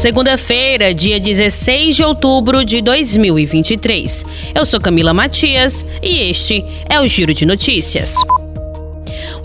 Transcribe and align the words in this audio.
Segunda-feira, 0.00 0.94
dia 0.94 1.20
16 1.20 1.96
de 1.96 2.02
outubro 2.02 2.64
de 2.64 2.80
2023. 2.80 4.24
Eu 4.54 4.64
sou 4.64 4.80
Camila 4.80 5.12
Matias 5.12 5.84
e 6.02 6.30
este 6.30 6.64
é 6.88 6.98
o 6.98 7.06
Giro 7.06 7.34
de 7.34 7.44
Notícias. 7.44 8.14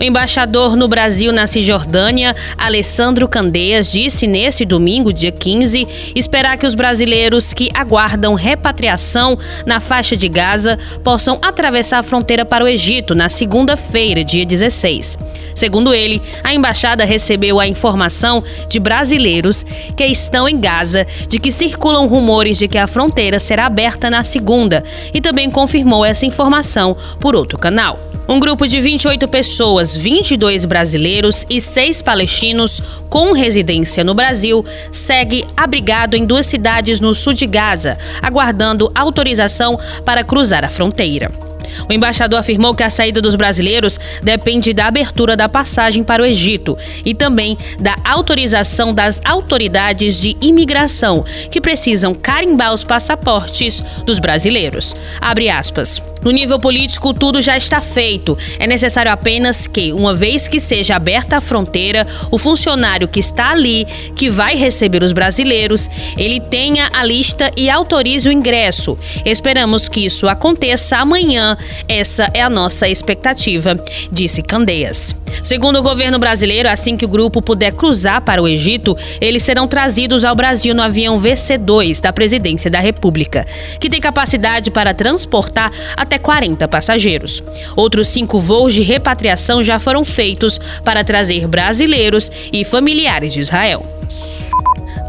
O 0.00 0.02
embaixador 0.02 0.74
no 0.74 0.88
Brasil 0.88 1.30
na 1.30 1.46
Cisjordânia, 1.46 2.34
Alessandro 2.56 3.28
Candeias, 3.28 3.92
disse 3.92 4.26
nesse 4.26 4.64
domingo, 4.64 5.12
dia 5.12 5.30
15, 5.30 5.86
esperar 6.14 6.56
que 6.56 6.66
os 6.66 6.74
brasileiros 6.74 7.52
que 7.52 7.68
aguardam 7.74 8.32
repatriação 8.32 9.38
na 9.66 9.78
faixa 9.78 10.16
de 10.16 10.26
Gaza 10.26 10.78
possam 11.04 11.38
atravessar 11.42 11.98
a 11.98 12.02
fronteira 12.02 12.46
para 12.46 12.64
o 12.64 12.68
Egito 12.68 13.14
na 13.14 13.28
segunda-feira, 13.28 14.24
dia 14.24 14.46
16. 14.46 15.18
Segundo 15.56 15.94
ele, 15.94 16.20
a 16.44 16.54
embaixada 16.54 17.02
recebeu 17.02 17.58
a 17.58 17.66
informação 17.66 18.44
de 18.68 18.78
brasileiros 18.78 19.64
que 19.96 20.04
estão 20.04 20.46
em 20.46 20.60
Gaza 20.60 21.06
de 21.26 21.38
que 21.38 21.50
circulam 21.50 22.06
rumores 22.06 22.58
de 22.58 22.68
que 22.68 22.76
a 22.76 22.86
fronteira 22.86 23.40
será 23.40 23.64
aberta 23.64 24.10
na 24.10 24.22
segunda 24.22 24.84
e 25.14 25.20
também 25.20 25.50
confirmou 25.50 26.04
essa 26.04 26.26
informação 26.26 26.94
por 27.18 27.34
outro 27.34 27.58
canal. 27.58 27.98
Um 28.28 28.38
grupo 28.38 28.66
de 28.66 28.80
28 28.80 29.26
pessoas, 29.28 29.96
22 29.96 30.64
brasileiros 30.66 31.46
e 31.48 31.60
6 31.60 32.02
palestinos 32.02 32.82
com 33.08 33.32
residência 33.32 34.04
no 34.04 34.14
Brasil, 34.14 34.64
segue 34.92 35.46
abrigado 35.56 36.14
em 36.14 36.26
duas 36.26 36.44
cidades 36.44 37.00
no 37.00 37.14
sul 37.14 37.32
de 37.32 37.46
Gaza, 37.46 37.96
aguardando 38.20 38.90
autorização 38.94 39.78
para 40.04 40.22
cruzar 40.22 40.64
a 40.64 40.68
fronteira. 40.68 41.45
O 41.88 41.92
embaixador 41.92 42.38
afirmou 42.38 42.74
que 42.74 42.82
a 42.82 42.90
saída 42.90 43.20
dos 43.20 43.36
brasileiros 43.36 43.98
depende 44.22 44.72
da 44.72 44.86
abertura 44.86 45.36
da 45.36 45.48
passagem 45.48 46.02
para 46.02 46.22
o 46.22 46.26
Egito 46.26 46.76
e 47.04 47.14
também 47.14 47.56
da 47.78 47.96
autorização 48.04 48.94
das 48.94 49.20
autoridades 49.24 50.20
de 50.20 50.36
imigração, 50.40 51.24
que 51.50 51.60
precisam 51.60 52.14
carimbar 52.14 52.72
os 52.72 52.84
passaportes 52.84 53.84
dos 54.04 54.18
brasileiros. 54.18 54.94
Abre 55.20 55.48
aspas. 55.48 56.02
No 56.26 56.32
nível 56.32 56.58
político, 56.58 57.14
tudo 57.14 57.40
já 57.40 57.56
está 57.56 57.80
feito. 57.80 58.36
É 58.58 58.66
necessário 58.66 59.12
apenas 59.12 59.68
que, 59.68 59.92
uma 59.92 60.12
vez 60.12 60.48
que 60.48 60.58
seja 60.58 60.96
aberta 60.96 61.36
a 61.36 61.40
fronteira, 61.40 62.04
o 62.32 62.36
funcionário 62.36 63.06
que 63.06 63.20
está 63.20 63.52
ali, 63.52 63.86
que 64.16 64.28
vai 64.28 64.56
receber 64.56 65.04
os 65.04 65.12
brasileiros, 65.12 65.88
ele 66.18 66.40
tenha 66.40 66.90
a 66.92 67.04
lista 67.04 67.48
e 67.56 67.70
autorize 67.70 68.28
o 68.28 68.32
ingresso. 68.32 68.98
Esperamos 69.24 69.88
que 69.88 70.04
isso 70.04 70.28
aconteça 70.28 70.96
amanhã. 70.96 71.56
Essa 71.88 72.28
é 72.34 72.42
a 72.42 72.50
nossa 72.50 72.88
expectativa, 72.88 73.80
disse 74.10 74.42
Candeias. 74.42 75.14
Segundo 75.42 75.78
o 75.78 75.82
governo 75.82 76.18
brasileiro, 76.18 76.68
assim 76.68 76.96
que 76.96 77.04
o 77.04 77.08
grupo 77.08 77.40
puder 77.40 77.72
cruzar 77.72 78.20
para 78.22 78.42
o 78.42 78.48
Egito, 78.48 78.96
eles 79.20 79.42
serão 79.42 79.68
trazidos 79.68 80.24
ao 80.24 80.34
Brasil 80.34 80.74
no 80.74 80.82
avião 80.82 81.20
VC2 81.20 82.00
da 82.00 82.12
Presidência 82.12 82.70
da 82.70 82.78
República, 82.78 83.46
que 83.80 83.88
tem 83.88 84.00
capacidade 84.00 84.70
para 84.70 84.94
transportar 84.94 85.70
até 85.96 86.18
40 86.18 86.66
passageiros. 86.68 87.42
Outros 87.74 88.08
cinco 88.08 88.38
voos 88.38 88.74
de 88.74 88.82
repatriação 88.82 89.62
já 89.62 89.78
foram 89.78 90.04
feitos 90.04 90.58
para 90.84 91.04
trazer 91.04 91.46
brasileiros 91.46 92.30
e 92.52 92.64
familiares 92.64 93.32
de 93.32 93.40
Israel. 93.40 93.86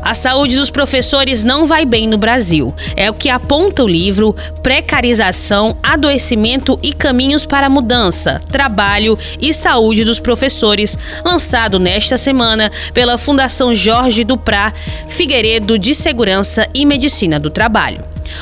A 0.08 0.14
saúde 0.14 0.56
dos 0.56 0.72
professores 0.72 1.44
não 1.44 1.66
vai 1.66 1.84
bem 1.84 2.08
no 2.08 2.18
Brasil. 2.18 2.74
É 2.96 3.10
o 3.10 3.14
que 3.14 3.28
aponta 3.28 3.84
o 3.84 3.88
livro 3.90 4.34
Precarização, 4.64 5.76
Adoecimento 5.84 6.80
e 6.82 6.94
Caminhos 6.94 7.46
para 7.46 7.68
a 7.68 7.70
Mudança, 7.70 8.42
Trabalho 8.50 9.20
e 9.38 9.54
Saúde 9.54 10.06
dos 10.06 10.18
Professores, 10.18 10.98
lançado 11.26 11.78
nesta 11.78 12.18
semana 12.18 12.72
pela 12.94 13.18
Fundação 13.18 13.76
Jorge 13.76 14.24
Duprá 14.24 14.74
Figueiredo 15.10 15.78
de 15.78 15.94
Segurança 15.94 16.70
e 16.74 16.86
Medicina 16.86 17.38
do 17.38 17.50
Trabalho. 17.50 18.00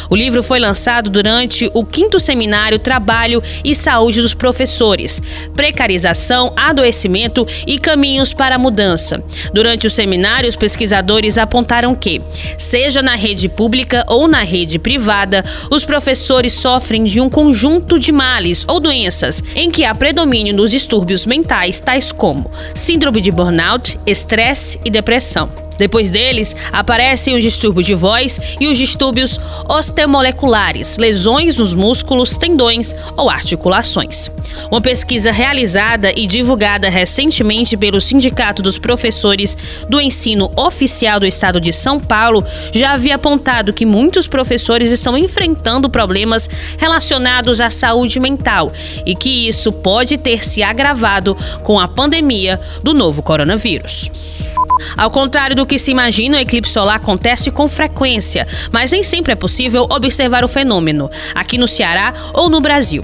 O 0.09 0.15
livro 0.15 0.43
foi 0.43 0.59
lançado 0.59 1.09
durante 1.09 1.69
o 1.73 1.83
quinto 1.83 2.19
seminário 2.19 2.79
Trabalho 2.79 3.41
e 3.63 3.75
Saúde 3.75 4.21
dos 4.21 4.33
Professores, 4.33 5.21
Precarização, 5.55 6.53
Adoecimento 6.55 7.47
e 7.65 7.79
Caminhos 7.79 8.33
para 8.33 8.55
a 8.55 8.59
Mudança. 8.59 9.23
Durante 9.53 9.87
o 9.87 9.89
seminário, 9.89 10.49
os 10.49 10.55
pesquisadores 10.55 11.37
apontaram 11.37 11.95
que, 11.95 12.21
seja 12.57 13.01
na 13.01 13.15
rede 13.15 13.47
pública 13.49 14.03
ou 14.07 14.27
na 14.27 14.43
rede 14.43 14.79
privada, 14.79 15.43
os 15.69 15.85
professores 15.85 16.53
sofrem 16.53 17.05
de 17.05 17.19
um 17.19 17.29
conjunto 17.29 17.99
de 17.99 18.11
males 18.11 18.65
ou 18.67 18.79
doenças 18.79 19.43
em 19.55 19.71
que 19.71 19.83
há 19.83 19.93
predomínio 19.93 20.55
dos 20.55 20.71
distúrbios 20.71 21.25
mentais, 21.25 21.79
tais 21.79 22.11
como 22.11 22.51
síndrome 22.73 23.21
de 23.21 23.31
burnout, 23.31 23.99
estresse 24.05 24.79
e 24.85 24.89
depressão. 24.89 25.64
Depois 25.77 26.09
deles, 26.09 26.55
aparecem 26.71 27.35
os 27.35 27.43
distúrbios 27.43 27.85
de 27.85 27.95
voz 27.95 28.39
e 28.59 28.67
os 28.67 28.77
distúrbios 28.77 29.39
osteomoleculares, 29.67 30.97
lesões 30.97 31.57
nos 31.57 31.73
músculos, 31.73 32.37
tendões 32.37 32.95
ou 33.17 33.29
articulações. 33.29 34.31
Uma 34.71 34.81
pesquisa 34.81 35.31
realizada 35.31 36.11
e 36.15 36.25
divulgada 36.25 36.89
recentemente 36.89 37.75
pelo 37.75 37.99
Sindicato 37.99 38.61
dos 38.61 38.77
Professores 38.77 39.57
do 39.89 39.99
Ensino 39.99 40.51
Oficial 40.55 41.19
do 41.19 41.25
Estado 41.25 41.59
de 41.59 41.73
São 41.73 41.99
Paulo 41.99 42.43
já 42.71 42.91
havia 42.91 43.15
apontado 43.15 43.73
que 43.73 43.85
muitos 43.85 44.27
professores 44.27 44.91
estão 44.91 45.17
enfrentando 45.17 45.89
problemas 45.89 46.49
relacionados 46.77 47.59
à 47.59 47.69
saúde 47.69 48.19
mental 48.19 48.71
e 49.05 49.15
que 49.15 49.47
isso 49.47 49.71
pode 49.71 50.17
ter 50.17 50.43
se 50.43 50.63
agravado 50.63 51.35
com 51.63 51.79
a 51.79 51.87
pandemia 51.87 52.59
do 52.83 52.93
novo 52.93 53.21
coronavírus. 53.21 54.09
Ao 54.97 55.09
contrário 55.09 55.55
do 55.55 55.65
que 55.65 55.79
se 55.79 55.91
imagina, 55.91 56.37
o 56.37 56.41
eclipse 56.41 56.73
solar 56.73 56.97
acontece 56.97 57.51
com 57.51 57.67
frequência, 57.67 58.47
mas 58.71 58.91
nem 58.91 59.03
sempre 59.03 59.33
é 59.33 59.35
possível 59.35 59.87
observar 59.89 60.43
o 60.43 60.47
fenômeno, 60.47 61.09
aqui 61.33 61.57
no 61.57 61.67
Ceará 61.67 62.13
ou 62.33 62.49
no 62.49 62.59
Brasil. 62.59 63.03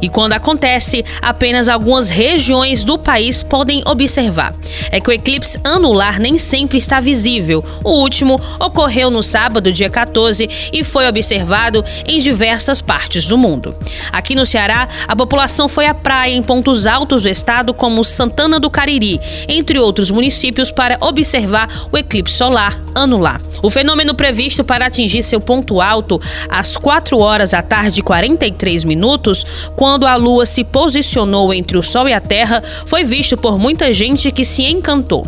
E 0.00 0.08
quando 0.08 0.32
acontece, 0.32 1.04
apenas 1.20 1.68
algumas 1.68 2.08
regiões 2.08 2.84
do 2.84 2.98
país 2.98 3.42
podem 3.42 3.82
observar. 3.86 4.54
É 4.90 5.00
que 5.00 5.10
o 5.10 5.12
eclipse 5.12 5.58
anular 5.62 6.18
nem 6.18 6.38
sempre 6.38 6.78
está 6.78 7.00
visível. 7.00 7.64
O 7.84 7.90
último 8.00 8.40
ocorreu 8.58 9.10
no 9.10 9.22
sábado, 9.22 9.70
dia 9.70 9.90
14, 9.90 10.48
e 10.72 10.82
foi 10.82 11.06
observado 11.06 11.84
em 12.06 12.18
diversas 12.18 12.80
partes 12.80 13.26
do 13.26 13.36
mundo. 13.36 13.76
Aqui 14.10 14.34
no 14.34 14.46
Ceará, 14.46 14.88
a 15.06 15.14
população 15.14 15.68
foi 15.68 15.86
à 15.86 15.94
praia 15.94 16.34
em 16.34 16.42
pontos 16.42 16.86
altos 16.86 17.22
do 17.22 17.28
estado, 17.28 17.74
como 17.74 18.04
Santana 18.04 18.58
do 18.58 18.70
Cariri, 18.70 19.20
entre 19.48 19.78
outros 19.78 20.10
municípios, 20.10 20.70
para 20.70 20.89
observar 21.00 21.68
o 21.92 21.98
eclipse 21.98 22.36
solar 22.36 22.80
anular. 22.94 23.40
O 23.62 23.70
fenômeno 23.70 24.14
previsto 24.14 24.64
para 24.64 24.86
atingir 24.86 25.22
seu 25.22 25.40
ponto 25.40 25.80
alto 25.80 26.20
às 26.48 26.76
4 26.76 27.18
horas 27.18 27.50
da 27.50 27.62
tarde 27.62 28.00
e 28.00 28.02
43 28.02 28.84
minutos, 28.84 29.44
quando 29.76 30.06
a 30.06 30.16
Lua 30.16 30.46
se 30.46 30.64
posicionou 30.64 31.52
entre 31.52 31.78
o 31.78 31.82
Sol 31.82 32.08
e 32.08 32.12
a 32.12 32.20
Terra, 32.20 32.62
foi 32.86 33.04
visto 33.04 33.36
por 33.36 33.58
muita 33.58 33.92
gente 33.92 34.30
que 34.30 34.44
se 34.44 34.62
encantou. 34.62 35.26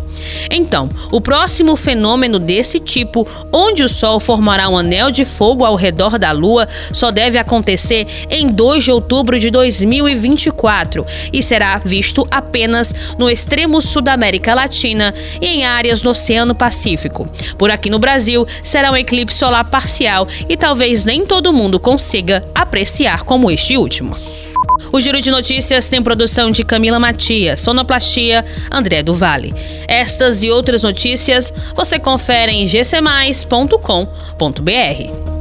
Então, 0.50 0.90
o 1.10 1.20
próximo 1.20 1.76
fenômeno 1.76 2.38
desse 2.38 2.78
tipo, 2.78 3.26
onde 3.52 3.82
o 3.82 3.88
Sol 3.88 4.18
formará 4.20 4.68
um 4.68 4.78
anel 4.78 5.10
de 5.10 5.24
fogo 5.24 5.64
ao 5.64 5.74
redor 5.74 6.18
da 6.18 6.32
Lua, 6.32 6.68
só 6.92 7.10
deve 7.10 7.38
acontecer 7.38 8.06
em 8.30 8.48
2 8.48 8.84
de 8.84 8.92
outubro 8.92 9.38
de 9.38 9.50
2024 9.50 11.04
e 11.32 11.42
será 11.42 11.78
visto 11.78 12.26
apenas 12.30 12.94
no 13.18 13.28
extremo 13.30 13.80
sul 13.80 14.02
da 14.02 14.12
América 14.12 14.54
Latina 14.54 15.14
e 15.40 15.51
em 15.52 15.64
áreas 15.64 16.02
no 16.02 16.10
Oceano 16.10 16.54
Pacífico. 16.54 17.28
Por 17.58 17.70
aqui 17.70 17.90
no 17.90 17.98
Brasil, 17.98 18.46
será 18.62 18.90
um 18.90 18.96
eclipse 18.96 19.38
solar 19.38 19.68
parcial 19.68 20.26
e 20.48 20.56
talvez 20.56 21.04
nem 21.04 21.26
todo 21.26 21.52
mundo 21.52 21.78
consiga 21.78 22.44
apreciar 22.54 23.24
como 23.24 23.50
este 23.50 23.76
último. 23.76 24.16
O 24.92 25.00
Giro 25.00 25.20
de 25.20 25.30
Notícias 25.30 25.88
tem 25.88 26.02
produção 26.02 26.50
de 26.50 26.64
Camila 26.64 26.98
Matias, 26.98 27.60
sonoplastia 27.60 28.44
André 28.70 29.02
do 29.02 29.14
Vale. 29.14 29.54
Estas 29.88 30.42
e 30.42 30.50
outras 30.50 30.82
notícias 30.82 31.52
você 31.74 31.98
confere 31.98 32.52
em 32.52 32.66
gcmais.com.br. 32.66 35.31